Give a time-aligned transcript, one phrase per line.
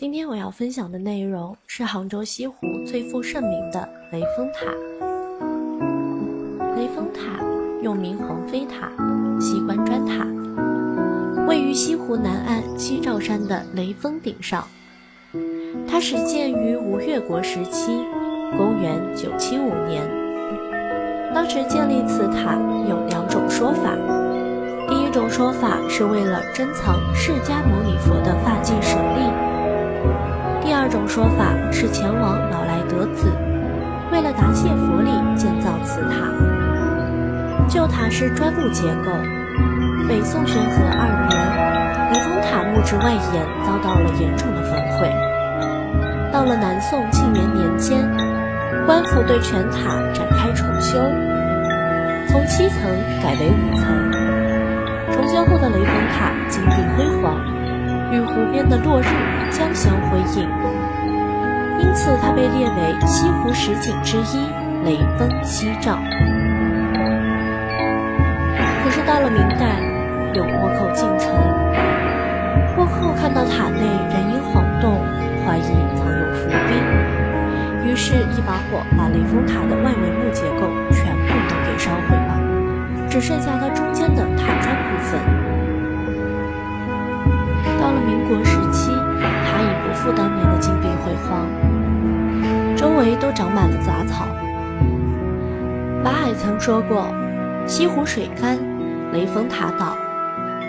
[0.00, 2.56] 今天我要分享的内容是杭州西湖
[2.86, 4.64] 最负盛名的雷峰塔。
[6.74, 7.44] 雷峰塔
[7.82, 8.90] 又名黄飞塔、
[9.38, 10.26] 西关砖塔，
[11.46, 14.66] 位于西湖南岸西照山的雷峰顶上。
[15.86, 18.02] 它始建于吴越国时期，
[18.56, 20.02] 公元975年。
[21.34, 22.54] 当时建立此塔
[22.88, 23.94] 有两种说法。
[24.88, 29.49] 第一种说法是为了珍藏释迦牟尼佛的发髻舍利。
[30.80, 33.30] 第二种说法是前往老来得子，
[34.10, 36.32] 为了答谢佛力建造此塔。
[37.68, 39.12] 旧塔是砖木结构。
[40.08, 41.36] 北宋宣和二年，
[42.14, 45.12] 雷峰塔木质外檐遭到了严重的焚毁。
[46.32, 48.00] 到了南宋庆元年间，
[48.86, 50.96] 官府对全塔展开重修，
[52.26, 52.80] 从七层
[53.22, 53.84] 改为五层。
[55.12, 57.36] 重修后的雷峰塔金碧辉煌。
[58.12, 59.04] 与湖边的落日
[59.52, 59.94] 交相
[62.16, 64.48] 它被列为西湖十景之一——
[64.84, 65.98] 雷峰西照。
[68.82, 69.76] 可是到了明代，
[70.32, 71.30] 有倭寇进城，
[72.76, 73.80] 倭寇看到塔内
[74.10, 75.00] 人影晃动，
[75.44, 75.62] 怀疑
[75.96, 76.70] 藏有伏兵，
[77.86, 82.40] 于是，一把火把雷峰塔的外围木结构全部都给烧毁了，
[83.08, 85.20] 只剩下它中间的塔砖部分。
[87.80, 91.46] 到了民国时期，塔已不复当年的金碧辉煌，
[92.80, 94.24] 周围都长满了杂草。
[96.02, 97.08] 法海曾说过
[97.68, 98.58] ：“西湖水干，
[99.12, 99.98] 雷峰塔倒，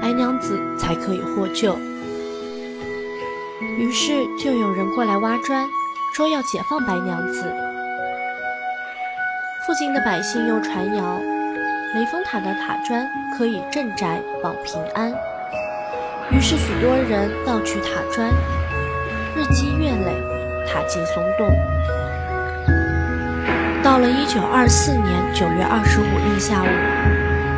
[0.00, 1.76] 白娘子才可以获救。”
[3.76, 5.66] 于是就有人过来挖砖，
[6.14, 7.52] 说要解放白娘子。
[9.66, 11.20] 附近的百姓又传谣，
[11.96, 15.10] 雷峰塔的塔砖可以镇宅保平安。
[16.30, 18.30] 于是，许多人盗取塔砖，
[19.34, 20.35] 日积月累，
[20.66, 21.48] 塔基松动。
[23.82, 26.66] 到了一九二四年九月二十五日下午，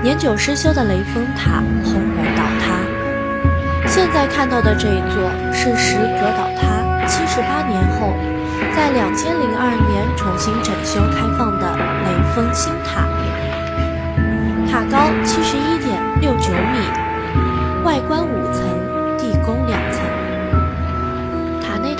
[0.02, 2.76] 年久失修的雷峰塔轰然倒塌。
[3.86, 8.12] 现在看到的这一座是时隔倒塌七十八年后，
[8.76, 13.07] 在两千零二年重新整修开放的雷峰新，塔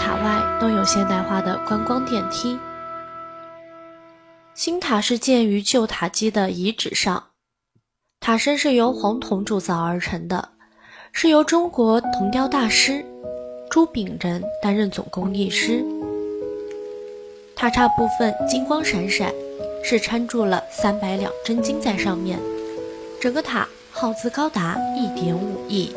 [0.08, 2.58] 塔外都有现代化的观光电梯。
[4.54, 7.22] 新塔是建于旧塔基的遗址上，
[8.18, 10.48] 塔身是由黄铜铸造而成的，
[11.12, 13.04] 是由中国铜雕大师
[13.68, 15.84] 朱炳仁担任总工艺师。
[17.54, 19.30] 塔刹部分金光闪闪，
[19.84, 22.38] 是掺注了三百两真金在上面，
[23.20, 23.68] 整个塔。
[23.90, 25.92] 耗资高达一点五亿。